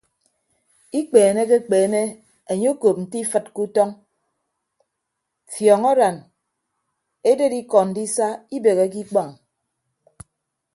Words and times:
Ikpeenekekpeene 0.99 2.01
enye 2.51 2.67
okop 2.73 2.97
nte 3.03 3.17
ifịd 3.23 3.45
ke 3.53 3.59
utọñ 3.65 3.89
fiọñaran 5.53 6.15
eded 7.29 7.53
ikọ 7.61 7.79
ndisa 7.89 8.27
ibeheke 8.57 8.99
ikpọñ. 9.05 9.29